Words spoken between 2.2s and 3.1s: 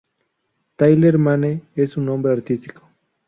artístico.